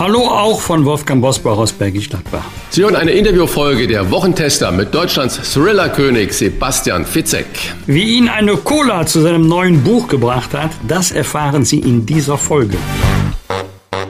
[0.00, 2.46] Hallo auch von Wolfgang Bosbach aus Bergisch Gladbach.
[2.70, 7.44] Sie hören eine Interviewfolge der Wochentester mit Deutschlands Thriller-König Sebastian Fitzek.
[7.84, 12.38] Wie ihn eine Cola zu seinem neuen Buch gebracht hat, das erfahren Sie in dieser
[12.38, 12.78] Folge.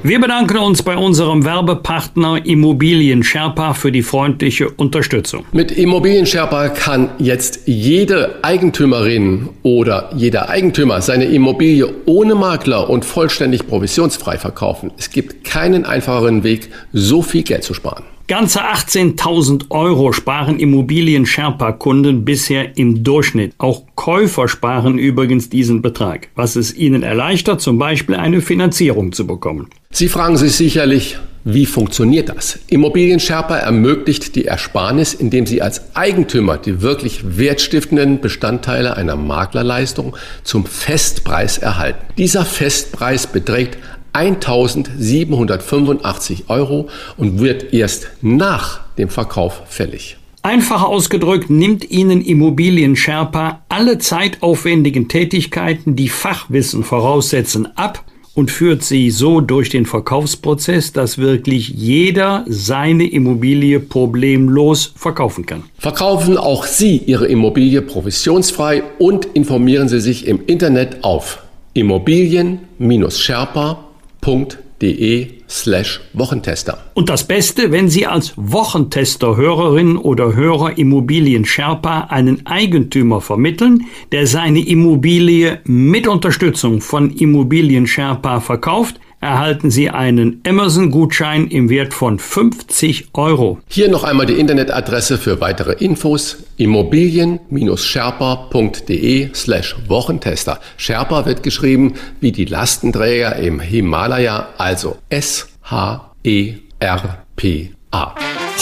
[0.03, 5.45] Wir bedanken uns bei unserem Werbepartner Immobilien Sherpa für die freundliche Unterstützung.
[5.53, 13.05] Mit Immobilien Sherpa kann jetzt jede Eigentümerin oder jeder Eigentümer seine Immobilie ohne Makler und
[13.05, 14.91] vollständig provisionsfrei verkaufen.
[14.97, 18.05] Es gibt keinen einfacheren Weg, so viel Geld zu sparen.
[18.31, 23.55] Ganze 18.000 Euro sparen Immobilien-Sherpa-Kunden bisher im Durchschnitt.
[23.59, 29.27] Auch Käufer sparen übrigens diesen Betrag, was es ihnen erleichtert, zum Beispiel eine Finanzierung zu
[29.27, 29.69] bekommen.
[29.91, 32.61] Sie fragen sich sicherlich, wie funktioniert das?
[32.69, 40.17] Immobilien Sherpa ermöglicht die Ersparnis, indem Sie als Eigentümer die wirklich wertstiftenden Bestandteile einer Maklerleistung
[40.45, 41.99] zum Festpreis erhalten.
[42.17, 43.79] Dieser Festpreis beträgt
[44.13, 50.17] 1785 Euro und wird erst nach dem Verkauf fällig.
[50.43, 58.03] Einfach ausgedrückt nimmt Ihnen Immobilien Sherpa alle zeitaufwendigen Tätigkeiten, die Fachwissen voraussetzen, ab
[58.35, 65.65] und führt sie so durch den Verkaufsprozess, dass wirklich jeder seine Immobilie problemlos verkaufen kann.
[65.79, 71.43] Verkaufen auch Sie Ihre Immobilie provisionsfrei und informieren Sie sich im Internet auf
[71.75, 73.90] immobilien-sherpa.com
[74.23, 76.79] www.de slash Wochentester.
[76.95, 83.87] Und das Beste, wenn Sie als Wochentester Hörerin oder Hörer Immobilien Sherpa einen Eigentümer vermitteln,
[84.13, 91.93] der seine Immobilie mit Unterstützung von Immobilien Sherpa verkauft, erhalten Sie einen Amazon-Gutschein im Wert
[91.95, 93.59] von 50 Euro.
[93.69, 100.59] Hier noch einmal die Internetadresse für weitere Infos immobilien-sherpa.de slash Wochentester.
[100.77, 106.15] Sherpa wird geschrieben wie die Lastenträger im Himalaya, also S-H-E-R-P-A.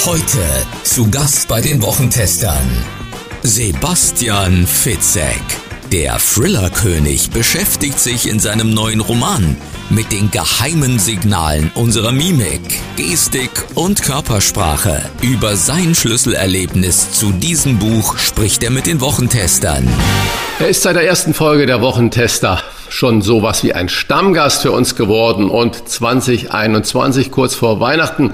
[0.05, 0.39] Heute
[0.85, 2.55] zu Gast bei den Wochentestern
[3.43, 5.68] Sebastian Fitzek.
[5.93, 9.57] Der Thriller-König beschäftigt sich in seinem neuen Roman
[9.89, 12.61] mit den geheimen Signalen unserer Mimik,
[12.97, 15.01] Gestik und Körpersprache.
[15.23, 19.89] Über sein Schlüsselerlebnis zu diesem Buch spricht er mit den Wochentestern.
[20.59, 24.95] Er ist seit der ersten Folge der Wochentester schon sowas wie ein Stammgast für uns
[24.95, 28.33] geworden und 2021 kurz vor Weihnachten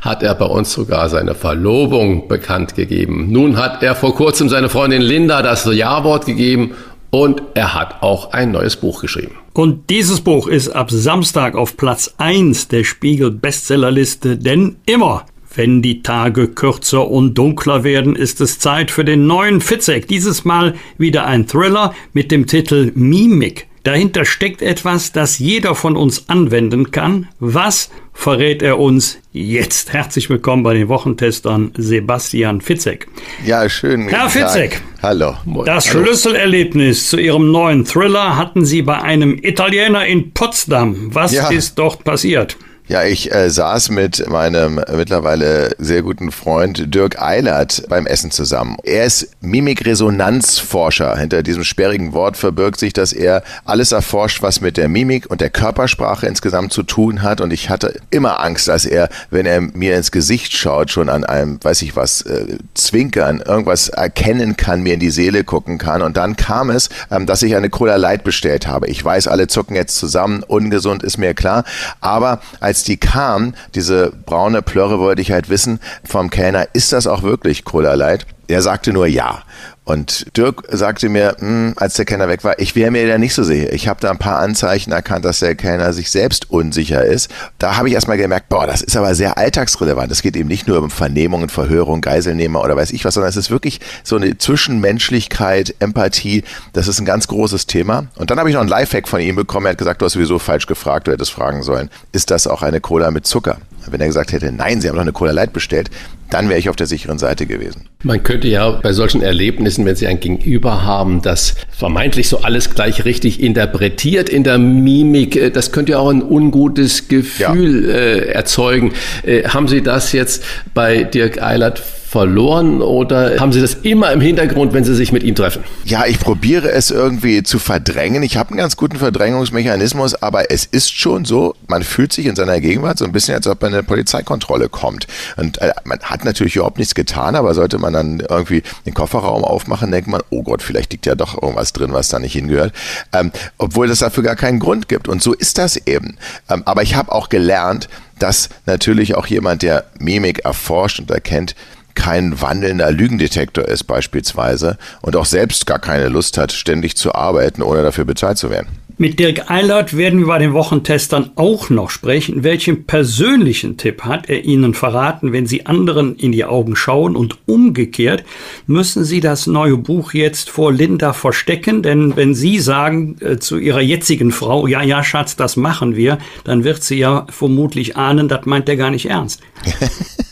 [0.00, 3.26] hat er bei uns sogar seine Verlobung bekannt gegeben.
[3.30, 6.74] Nun hat er vor kurzem seine Freundin Linda das Ja-Wort gegeben
[7.10, 9.36] und er hat auch ein neues Buch geschrieben.
[9.52, 15.24] Und dieses Buch ist ab Samstag auf Platz 1 der Spiegel Bestsellerliste, denn immer
[15.56, 20.06] wenn die Tage kürzer und dunkler werden, ist es Zeit für den neuen Fitzek.
[20.06, 23.66] Dieses Mal wieder ein Thriller mit dem Titel Mimik.
[23.86, 27.28] Dahinter steckt etwas, das jeder von uns anwenden kann.
[27.38, 29.92] Was verrät er uns jetzt?
[29.92, 33.06] Herzlich willkommen bei den Wochentestern Sebastian Fitzek.
[33.44, 34.08] Ja, schön.
[34.08, 34.82] Herr Fitzek.
[35.04, 35.36] Hallo.
[35.64, 36.04] Das Hallo.
[36.04, 41.14] Schlüsselerlebnis zu Ihrem neuen Thriller hatten Sie bei einem Italiener in Potsdam.
[41.14, 41.48] Was Ja.
[41.50, 42.56] ist dort passiert?
[42.88, 48.76] Ja, ich äh, saß mit meinem mittlerweile sehr guten Freund Dirk Eilert beim Essen zusammen.
[48.84, 51.16] Er ist Mimikresonanzforscher.
[51.16, 55.40] Hinter diesem sperrigen Wort verbirgt sich, dass er alles erforscht, was mit der Mimik und
[55.40, 57.40] der Körpersprache insgesamt zu tun hat.
[57.40, 61.24] Und ich hatte immer Angst, dass er, wenn er mir ins Gesicht schaut, schon an
[61.24, 66.02] einem, weiß ich was, äh, Zwinkern, irgendwas erkennen kann, mir in die Seele gucken kann.
[66.02, 68.86] Und dann kam es, ähm, dass ich eine Cola Light bestellt habe.
[68.86, 70.44] Ich weiß, alle zucken jetzt zusammen.
[70.44, 71.64] Ungesund ist mir klar.
[72.00, 77.06] Aber als die kam, diese braune Plörre, wollte ich halt wissen vom Kellner, ist das
[77.06, 78.26] auch wirklich Cola Light?
[78.48, 79.42] Er sagte nur ja.
[79.86, 83.34] Und Dirk sagte mir, hm, als der Kellner weg war, ich wäre mir da nicht
[83.34, 83.72] so sicher.
[83.72, 87.30] Ich habe da ein paar Anzeichen erkannt, dass der Kellner sich selbst unsicher ist.
[87.58, 90.10] Da habe ich erstmal gemerkt, boah, das ist aber sehr alltagsrelevant.
[90.10, 93.36] Es geht eben nicht nur um Vernehmungen, Verhörung, Geiselnehmer oder weiß ich was, sondern es
[93.36, 96.42] ist wirklich so eine Zwischenmenschlichkeit, Empathie.
[96.72, 98.08] Das ist ein ganz großes Thema.
[98.16, 99.66] Und dann habe ich noch einen Lifehack von ihm bekommen.
[99.66, 101.90] Er hat gesagt, du hast sowieso falsch gefragt, du hättest fragen sollen.
[102.10, 103.58] Ist das auch eine Cola mit Zucker?
[103.88, 105.90] Wenn er gesagt hätte, nein, Sie haben doch eine Cola Light bestellt,
[106.30, 107.88] dann wäre ich auf der sicheren Seite gewesen.
[108.02, 112.74] Man könnte ja bei solchen Erlebnissen, wenn Sie ein Gegenüber haben, das vermeintlich so alles
[112.74, 117.94] gleich richtig interpretiert in der Mimik, äh, das könnte ja auch ein ungutes Gefühl ja.
[117.94, 118.92] äh, erzeugen.
[119.24, 120.44] Äh, haben Sie das jetzt
[120.74, 125.24] bei Dirk Eilert verloren oder haben Sie das immer im Hintergrund, wenn Sie sich mit
[125.24, 125.64] ihm treffen?
[125.84, 128.22] Ja, ich probiere es irgendwie zu verdrängen.
[128.22, 132.36] Ich habe einen ganz guten Verdrängungsmechanismus, aber es ist schon so, man fühlt sich in
[132.36, 135.08] seiner Gegenwart so ein bisschen, als ob man in eine Polizeikontrolle kommt.
[135.36, 139.44] Und äh, man hat natürlich überhaupt nichts getan, aber sollte man dann irgendwie den Kofferraum
[139.44, 142.72] aufmachen, denkt man, oh Gott, vielleicht liegt ja doch irgendwas drin, was da nicht hingehört.
[143.12, 145.08] Ähm, obwohl es dafür gar keinen Grund gibt.
[145.08, 146.18] Und so ist das eben.
[146.48, 147.88] Ähm, aber ich habe auch gelernt,
[148.18, 151.54] dass natürlich auch jemand, der Mimik erforscht und erkennt,
[151.96, 157.62] kein wandelnder Lügendetektor ist beispielsweise und auch selbst gar keine Lust hat, ständig zu arbeiten,
[157.62, 158.68] ohne dafür bezahlt zu werden.
[158.98, 162.44] Mit Dirk Eilert werden wir bei den Wochentestern auch noch sprechen.
[162.44, 167.36] Welchen persönlichen Tipp hat er Ihnen verraten, wenn Sie anderen in die Augen schauen und
[167.44, 168.24] umgekehrt
[168.66, 171.82] müssen Sie das neue Buch jetzt vor Linda verstecken?
[171.82, 176.16] Denn wenn Sie sagen äh, zu Ihrer jetzigen Frau, ja, ja, Schatz, das machen wir,
[176.44, 179.42] dann wird sie ja vermutlich ahnen, das meint er gar nicht ernst.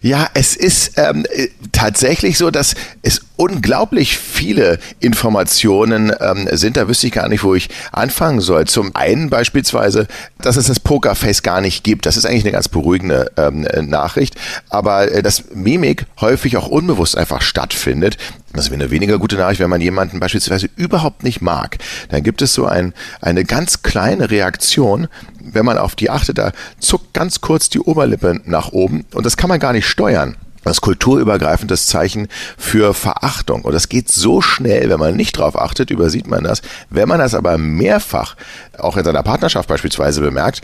[0.00, 6.76] Ja, es ist ähm, äh, tatsächlich so, dass es unglaublich viele Informationen ähm, sind.
[6.76, 8.66] Da wüsste ich gar nicht, wo ich anfangen soll.
[8.66, 10.06] Zum einen beispielsweise,
[10.40, 12.06] dass es das Pokerface gar nicht gibt.
[12.06, 14.36] Das ist eigentlich eine ganz beruhigende ähm, Nachricht.
[14.68, 18.16] Aber äh, dass Mimik häufig auch unbewusst einfach stattfindet.
[18.54, 21.78] Das wäre eine weniger gute Nachricht, wenn man jemanden beispielsweise überhaupt nicht mag.
[22.08, 25.08] Dann gibt es so ein, eine ganz kleine Reaktion,
[25.52, 29.36] wenn man auf die achtet, da zuckt ganz kurz die Oberlippe nach oben und das
[29.36, 30.36] kann man gar nicht steuern.
[30.64, 32.28] Das kulturübergreifendes Zeichen
[32.58, 33.62] für Verachtung.
[33.62, 36.60] Und das geht so schnell, wenn man nicht drauf achtet, übersieht man das.
[36.90, 38.36] Wenn man das aber mehrfach,
[38.76, 40.60] auch in seiner Partnerschaft beispielsweise bemerkt,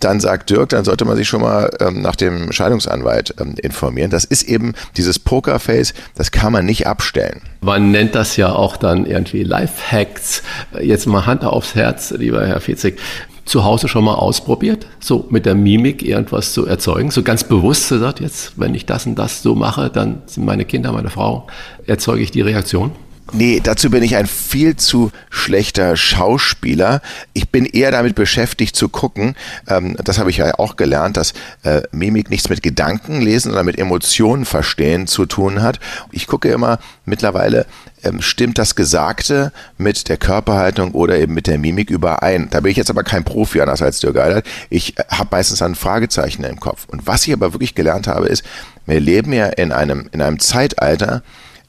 [0.00, 4.10] dann sagt Dirk, dann sollte man sich schon mal ähm, nach dem Scheidungsanwalt ähm, informieren.
[4.10, 7.42] Das ist eben dieses Pokerface, das kann man nicht abstellen.
[7.60, 10.42] Man nennt das ja auch dann irgendwie Lifehacks.
[10.80, 12.98] Jetzt mal Hand aufs Herz, lieber Herr Fitzig
[13.44, 17.88] zu Hause schon mal ausprobiert, so mit der Mimik irgendwas zu erzeugen, so ganz bewusst
[17.88, 21.48] gesagt, jetzt, wenn ich das und das so mache, dann sind meine Kinder, meine Frau,
[21.84, 22.92] erzeuge ich die Reaktion?
[23.32, 27.00] Nee, dazu bin ich ein viel zu schlechter Schauspieler.
[27.32, 29.36] Ich bin eher damit beschäftigt zu gucken,
[29.68, 31.32] ähm, das habe ich ja auch gelernt, dass
[31.62, 35.78] äh, Mimik nichts mit Gedanken lesen, sondern mit Emotionen verstehen zu tun hat.
[36.10, 37.66] Ich gucke immer mittlerweile,
[38.02, 42.48] ähm, stimmt das Gesagte mit der Körperhaltung oder eben mit der Mimik überein.
[42.50, 44.46] Da bin ich jetzt aber kein Profi, anders als Dirk Eilert.
[44.70, 46.86] Ich äh, habe meistens ein Fragezeichen im Kopf.
[46.88, 48.42] Und was ich aber wirklich gelernt habe, ist,
[48.86, 51.22] wir leben ja in einem, in einem Zeitalter,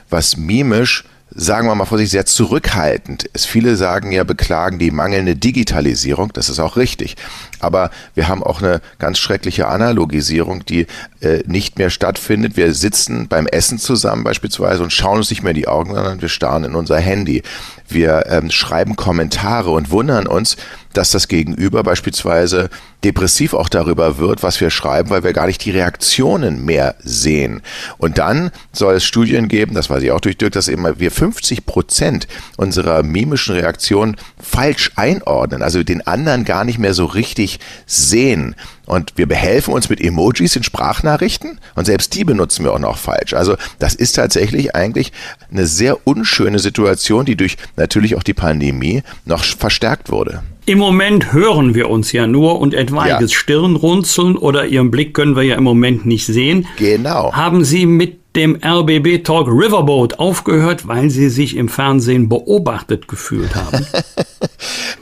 [0.09, 3.45] was mimisch sagen wir mal vor sich sehr zurückhaltend ist.
[3.45, 6.33] Viele sagen ja, beklagen die mangelnde Digitalisierung.
[6.33, 7.15] Das ist auch richtig.
[7.59, 10.87] Aber wir haben auch eine ganz schreckliche Analogisierung, die
[11.21, 12.57] äh, nicht mehr stattfindet.
[12.57, 16.21] Wir sitzen beim Essen zusammen beispielsweise und schauen uns nicht mehr in die Augen, sondern
[16.21, 17.43] wir starren in unser Handy.
[17.87, 20.57] Wir ähm, schreiben Kommentare und wundern uns,
[20.93, 22.69] dass das Gegenüber beispielsweise
[23.03, 27.61] depressiv auch darüber wird, was wir schreiben, weil wir gar nicht die Reaktionen mehr sehen.
[27.97, 31.11] Und dann soll es Studien geben, das weiß ich auch durch Dirk, dass eben wir
[31.11, 32.27] 50 Prozent
[32.57, 38.55] unserer mimischen Reaktionen falsch einordnen, also den anderen gar nicht mehr so richtig sehen.
[38.85, 42.97] Und wir behelfen uns mit Emojis in Sprachnachrichten und selbst die benutzen wir auch noch
[42.97, 43.33] falsch.
[43.33, 45.11] Also das ist tatsächlich eigentlich
[45.49, 50.43] eine sehr unschöne Situation, die durch natürlich auch die Pandemie noch verstärkt wurde.
[50.71, 53.37] Im Moment hören wir uns ja nur und etwaiges ja.
[53.37, 56.65] Stirnrunzeln oder Ihren Blick können wir ja im Moment nicht sehen.
[56.77, 57.33] Genau.
[57.33, 63.53] Haben Sie mit dem RBB Talk Riverboat aufgehört, weil Sie sich im Fernsehen beobachtet gefühlt
[63.53, 63.85] haben?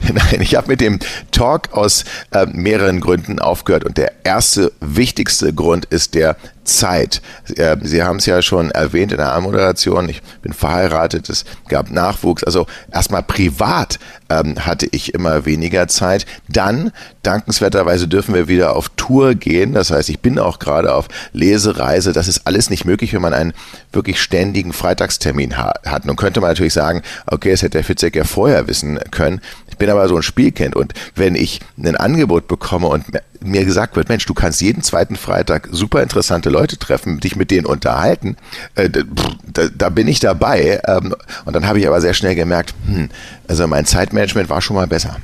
[0.12, 0.98] Nein, ich habe mit dem
[1.30, 7.22] Talk aus äh, mehreren Gründen aufgehört und der erste wichtigste Grund ist der Zeit.
[7.56, 11.90] Äh, Sie haben es ja schon erwähnt in der Anmoderation, ich bin verheiratet, es gab
[11.90, 12.44] Nachwuchs.
[12.44, 13.98] Also erstmal privat
[14.28, 16.26] ähm, hatte ich immer weniger Zeit.
[16.48, 19.72] Dann, dankenswerterweise, dürfen wir wieder auf Tour gehen.
[19.74, 22.12] Das heißt, ich bin auch gerade auf Lesereise.
[22.12, 23.52] Das ist alles nicht möglich, wenn man einen
[23.92, 26.04] wirklich ständigen Freitagstermin ha hat.
[26.04, 29.40] Nun könnte man natürlich sagen, okay, das hätte der Fitzek ja vorher wissen können.
[29.68, 33.04] Ich bin aber so ein Spielkind und wenn ich ein Angebot bekomme und
[33.42, 37.50] mir gesagt wird, Mensch, du kannst jeden zweiten Freitag super interessante Leute treffen, dich mit
[37.50, 38.36] denen unterhalten,
[38.74, 40.80] äh, da, da, bin ich dabei.
[40.86, 41.14] Ähm,
[41.44, 43.08] und dann habe ich aber sehr schnell gemerkt, hm,
[43.48, 45.16] also mein Zeitmanagement war schon mal besser.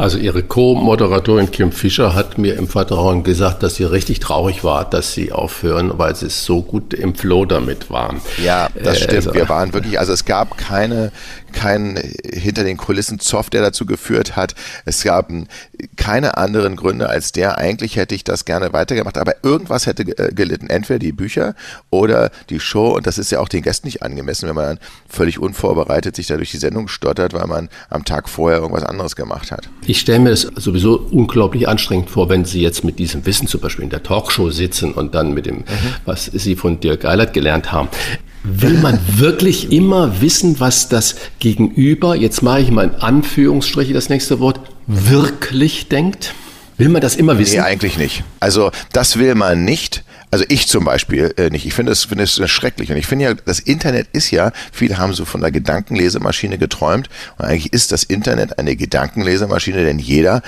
[0.00, 4.88] Also Ihre Co-Moderatorin Kim Fischer hat mir im Vertrauen gesagt, dass sie richtig traurig war,
[4.88, 8.22] dass Sie aufhören, weil Sie so gut im Flow damit waren.
[8.42, 9.14] Ja, das äh, stimmt.
[9.16, 11.12] Also, Wir waren wirklich, also es gab keine,
[11.52, 11.96] keinen
[12.32, 14.54] hinter den Kulissen Zoff, der dazu geführt hat.
[14.84, 15.30] Es gab
[15.96, 17.58] keine anderen Gründe als der.
[17.58, 20.68] Eigentlich hätte ich das gerne weitergemacht, aber irgendwas hätte äh, gelitten.
[20.68, 21.54] Entweder die Bücher
[21.90, 22.88] oder die Show.
[22.88, 24.78] Und das ist ja auch den Gästen nicht angemessen, wenn man dann
[25.08, 29.16] völlig unvorbereitet sich da durch die Sendung stottert, weil man am Tag vorher irgendwas anderes
[29.16, 29.68] gemacht hat.
[29.86, 33.60] Ich stelle mir das sowieso unglaublich anstrengend vor, wenn Sie jetzt mit diesem Wissen zum
[33.60, 35.64] Beispiel in der Talkshow sitzen und dann mit dem, mhm.
[36.04, 37.88] was Sie von Dirk Eilert gelernt haben.
[38.42, 44.08] Will man wirklich immer wissen, was das Gegenüber, jetzt mache ich mal in Anführungsstriche das
[44.08, 46.34] nächste Wort, wirklich denkt?
[46.78, 47.56] Will man das immer wissen?
[47.56, 48.24] Nee, eigentlich nicht.
[48.40, 50.02] Also das will man nicht.
[50.30, 51.66] Also ich zum Beispiel äh, nicht.
[51.66, 52.90] Ich finde es finde es schrecklich.
[52.90, 57.10] Und ich finde ja, das Internet ist ja, viele haben so von der Gedankenlesemaschine geträumt.
[57.36, 60.40] Und eigentlich ist das Internet eine Gedankenlesemaschine, denn jeder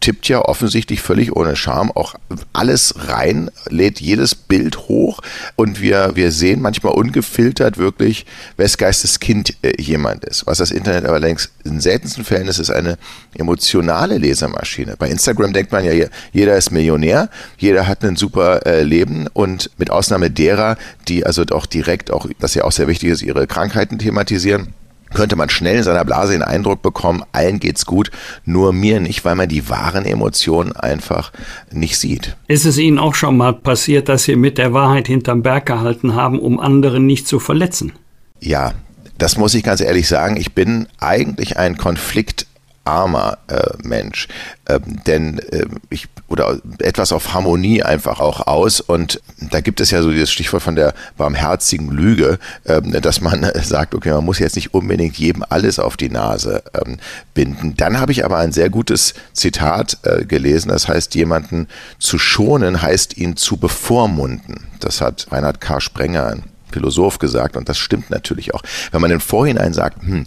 [0.00, 2.14] tippt ja offensichtlich völlig ohne Scham auch
[2.52, 5.20] alles rein, lädt jedes Bild hoch
[5.56, 8.26] und wir, wir sehen manchmal ungefiltert wirklich,
[8.56, 10.46] wes Geistes Kind äh, jemand ist.
[10.46, 12.96] Was das Internet aber längst in seltensten Fällen ist, ist eine
[13.34, 14.96] emotionale Lesermaschine.
[14.96, 19.70] Bei Instagram denkt man ja, jeder ist Millionär, jeder hat ein super äh, Leben und
[19.78, 20.76] mit Ausnahme derer,
[21.08, 24.74] die also auch direkt, auch, das ja auch sehr wichtig ist, ihre Krankheiten thematisieren,
[25.14, 28.10] könnte man schnell in seiner Blase den Eindruck bekommen, allen geht's gut,
[28.44, 31.32] nur mir nicht, weil man die wahren Emotionen einfach
[31.70, 32.36] nicht sieht.
[32.46, 36.14] Ist es Ihnen auch schon mal passiert, dass Sie mit der Wahrheit hinterm Berg gehalten
[36.14, 37.92] haben, um andere nicht zu verletzen?
[38.40, 38.72] Ja,
[39.18, 40.36] das muss ich ganz ehrlich sagen.
[40.36, 42.46] Ich bin eigentlich ein Konflikt
[42.88, 44.28] armer äh, Mensch.
[44.68, 48.80] Ähm, denn äh, ich oder etwas auf Harmonie einfach auch aus.
[48.80, 53.50] Und da gibt es ja so dieses Stichwort von der barmherzigen Lüge, ähm, dass man
[53.62, 56.98] sagt, okay, man muss jetzt nicht unbedingt jedem alles auf die Nase ähm,
[57.34, 57.76] binden.
[57.76, 61.68] Dann habe ich aber ein sehr gutes Zitat äh, gelesen, das heißt, jemanden
[61.98, 64.66] zu schonen heißt ihn zu bevormunden.
[64.80, 65.80] Das hat Reinhard K.
[65.80, 68.62] Sprenger, ein Philosoph gesagt und das stimmt natürlich auch.
[68.92, 70.26] Wenn man im Vorhinein sagt, hm,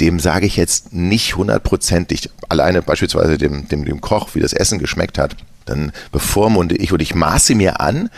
[0.00, 4.78] dem sage ich jetzt nicht hundertprozentig, alleine beispielsweise dem, dem, dem Koch, wie das Essen
[4.78, 8.10] geschmeckt hat, dann bevormunde ich und ich maße mir an,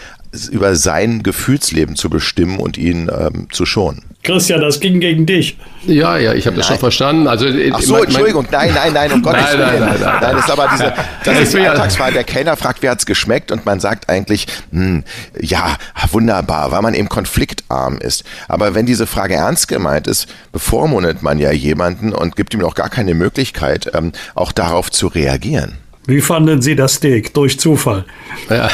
[0.51, 4.03] über sein Gefühlsleben zu bestimmen und ihn ähm, zu schonen.
[4.25, 5.57] Christian, das ging gegen dich.
[5.87, 7.29] Ja, ja, ich habe das schon verstanden.
[7.29, 9.61] Also, äh, Ach so, mein, Entschuldigung, nein, nein, nein, um Gottes Willen.
[9.61, 10.39] Nein, nein, nein, nein.
[10.39, 10.93] ist aber diese,
[11.25, 12.13] das ist die Alltagswahl.
[12.13, 15.05] Der Kellner fragt, wie hat's geschmeckt und man sagt eigentlich, hm,
[15.41, 15.77] ja,
[16.11, 18.25] wunderbar, weil man eben konfliktarm ist.
[18.49, 22.75] Aber wenn diese Frage ernst gemeint ist, bevormundet man ja jemanden und gibt ihm auch
[22.75, 25.79] gar keine Möglichkeit, ähm, auch darauf zu reagieren.
[26.09, 27.35] Wie fanden Sie das Steak?
[27.35, 28.07] Durch Zufall.
[28.49, 28.71] Ja.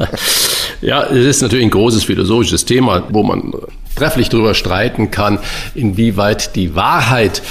[0.82, 3.54] ja, es ist natürlich ein großes philosophisches Thema, wo man
[3.96, 5.38] trefflich darüber streiten kann,
[5.74, 7.42] inwieweit die Wahrheit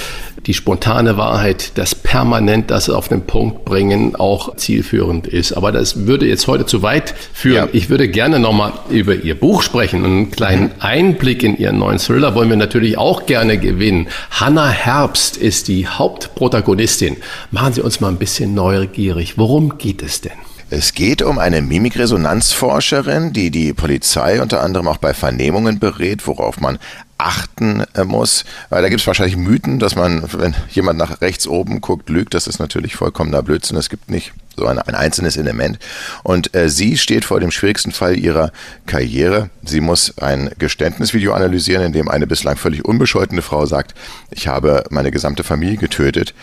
[0.45, 5.53] die spontane Wahrheit, das permanent das auf den Punkt bringen, auch zielführend ist.
[5.53, 7.67] Aber das würde jetzt heute zu weit führen.
[7.67, 7.69] Ja.
[7.73, 10.05] Ich würde gerne nochmal über Ihr Buch sprechen.
[10.05, 14.07] Einen kleinen Einblick in Ihren neuen Thriller wollen wir natürlich auch gerne gewinnen.
[14.31, 17.17] Hannah Herbst ist die Hauptprotagonistin.
[17.51, 19.37] Machen Sie uns mal ein bisschen neugierig.
[19.37, 20.48] Worum geht es denn?
[20.71, 26.59] Es geht um eine Mimikresonanzforscherin, die die Polizei unter anderem auch bei Vernehmungen berät, worauf
[26.59, 26.77] man
[27.19, 28.45] achten äh, muss.
[28.69, 32.33] Weil da gibt es wahrscheinlich Mythen, dass man, wenn jemand nach rechts oben guckt, lügt.
[32.33, 33.77] Das ist natürlich vollkommener Blödsinn.
[33.77, 35.79] Es gibt nicht so ein, ein einzelnes Element.
[36.23, 38.51] Und äh, sie steht vor dem schwierigsten Fall ihrer
[38.85, 39.49] Karriere.
[39.63, 43.93] Sie muss ein Geständnisvideo analysieren, in dem eine bislang völlig unbescholtene Frau sagt,
[44.31, 46.33] ich habe meine gesamte Familie getötet.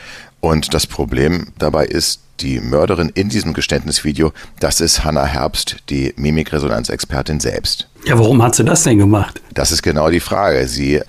[0.41, 6.13] Und das Problem dabei ist, die Mörderin in diesem Geständnisvideo, das ist Hannah Herbst, die
[6.17, 7.89] Mimikresonanzexpertin selbst.
[8.07, 9.43] Ja, warum hat sie das denn gemacht?
[9.53, 10.69] Das ist genau die Frage.
[10.69, 11.01] Sie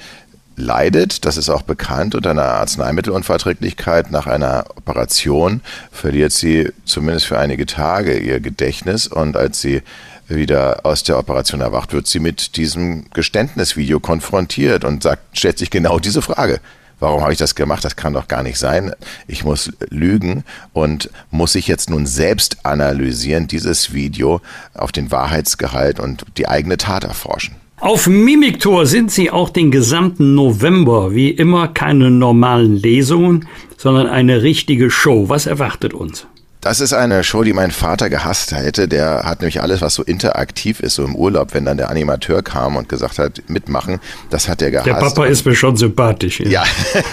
[0.56, 4.10] leidet, das ist auch bekannt, unter einer Arzneimittelunverträglichkeit.
[4.10, 5.62] Nach einer Operation
[5.92, 9.84] verliert sie zumindest für einige Tage ihr Gedächtnis und als sie
[10.28, 15.70] wieder aus der Operation erwacht, wird sie mit diesem Geständnisvideo konfrontiert und sagt, stellt sich
[15.70, 16.60] genau diese Frage
[17.00, 17.84] warum habe ich das gemacht?
[17.84, 18.94] Das kann doch gar nicht sein.
[19.28, 24.42] Ich muss lügen und muss ich jetzt nun selbst analysieren, dieses Video
[24.74, 27.56] auf den Wahrheitsgehalt und die eigene Tat erforschen.
[27.80, 31.14] Auf Mimiktor sind Sie auch den gesamten November.
[31.14, 35.30] Wie immer keine normalen Lesungen, sondern eine richtige Show.
[35.30, 36.26] Was erwartet uns?
[36.62, 38.88] Das ist eine Show, die mein Vater gehasst hätte.
[38.88, 42.42] Der hat nämlich alles, was so interaktiv ist, so im Urlaub, wenn dann der Animateur
[42.42, 44.00] kam und gesagt hat, mitmachen,
[44.30, 44.88] das hat er gehasst.
[44.88, 46.40] Der Papa ist mir schon sympathisch.
[46.40, 46.50] Ja.
[46.50, 46.64] ja.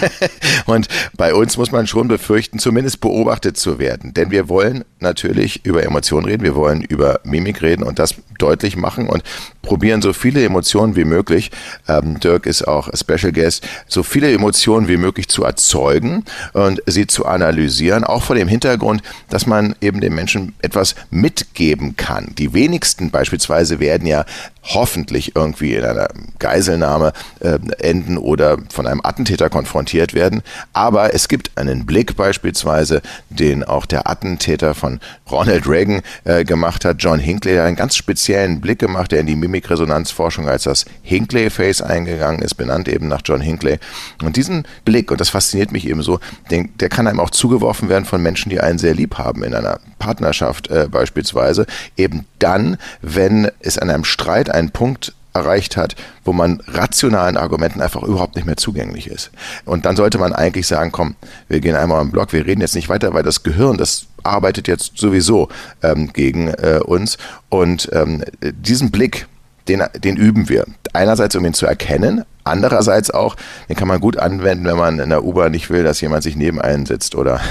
[0.65, 4.13] und bei uns muss man schon befürchten, zumindest beobachtet zu werden.
[4.13, 8.75] Denn wir wollen natürlich über Emotionen reden, wir wollen über Mimik reden und das deutlich
[8.75, 9.23] machen und
[9.61, 11.51] probieren so viele Emotionen wie möglich.
[11.87, 16.23] Ähm, Dirk ist auch Special Guest, so viele Emotionen wie möglich zu erzeugen
[16.53, 21.95] und sie zu analysieren, auch vor dem Hintergrund, dass man eben den Menschen etwas mitgeben
[21.95, 22.33] kann.
[22.37, 24.25] Die wenigsten beispielsweise werden ja
[24.73, 26.07] hoffentlich irgendwie in einer
[26.39, 30.41] Geiselnahme äh, enden oder von einem Attentäter konfrontiert werden.
[30.73, 36.85] Aber es gibt einen Blick beispielsweise, den auch der Attentäter von Ronald Reagan äh, gemacht
[36.85, 40.85] hat, John Hinckley, der einen ganz speziellen Blick gemacht, der in die Mimikresonanzforschung als das
[41.03, 43.79] Hinckley-Face eingegangen ist, benannt eben nach John Hinckley.
[44.23, 46.19] Und diesen Blick, und das fasziniert mich eben so,
[46.51, 49.53] den, der kann einem auch zugeworfen werden von Menschen, die einen sehr lieb haben in
[49.53, 51.65] einer Partnerschaft äh, beispielsweise.
[51.97, 57.81] Eben dann, wenn es an einem Streit einen Punkt erreicht hat, wo man rationalen Argumenten
[57.81, 59.31] einfach überhaupt nicht mehr zugänglich ist.
[59.65, 61.15] Und dann sollte man eigentlich sagen, komm,
[61.49, 64.67] wir gehen einmal am Block, wir reden jetzt nicht weiter, weil das Gehirn, das arbeitet
[64.67, 65.49] jetzt sowieso
[65.83, 67.17] ähm, gegen äh, uns.
[67.49, 69.27] Und ähm, diesen Blick,
[69.67, 70.65] den, den üben wir.
[70.93, 73.35] Einerseits, um ihn zu erkennen, andererseits auch,
[73.67, 76.35] den kann man gut anwenden, wenn man in der U-Bahn nicht will, dass jemand sich
[76.35, 77.41] neben einen sitzt oder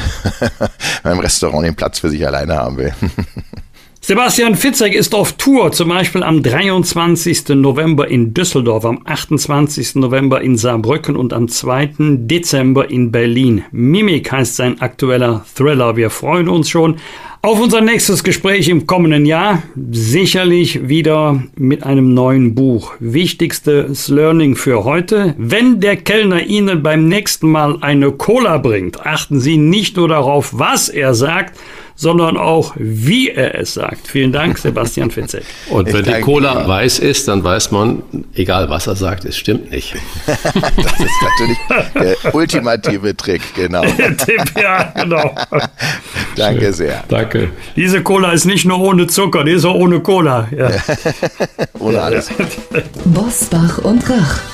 [1.03, 2.95] beim Restaurant den Platz für sich alleine haben will.
[4.07, 7.49] Sebastian Fitzek ist auf Tour, zum Beispiel am 23.
[7.55, 9.95] November in Düsseldorf, am 28.
[9.95, 11.93] November in Saarbrücken und am 2.
[11.99, 13.65] Dezember in Berlin.
[13.73, 15.97] Mimik heißt sein aktueller Thriller.
[15.97, 16.97] Wir freuen uns schon
[17.41, 19.63] auf unser nächstes Gespräch im kommenden Jahr.
[19.91, 22.93] Sicherlich wieder mit einem neuen Buch.
[23.01, 25.35] Wichtigstes Learning für heute.
[25.39, 30.51] Wenn der Kellner Ihnen beim nächsten Mal eine Cola bringt, achten Sie nicht nur darauf,
[30.53, 31.59] was er sagt,
[31.97, 34.09] sondern auch, wie er es sagt.
[34.09, 35.45] Vielen Dank, Sebastian Fitzek.
[35.71, 36.69] Und wenn die Cola Ihnen.
[36.69, 38.03] weiß ist, dann weiß man,
[38.35, 39.95] egal was er sagt, es stimmt nicht.
[40.27, 41.59] das ist natürlich
[41.95, 43.83] der ultimative Trick, genau.
[43.99, 45.35] Der Tipp, ja, genau.
[46.37, 47.05] Danke sehr.
[47.09, 47.51] Danke.
[47.77, 50.49] Diese Cola ist nicht nur ohne Zucker, die ist auch ohne Cola.
[50.57, 50.71] Ja.
[51.79, 52.31] ohne alles.
[53.05, 54.54] Bosbach und Rach.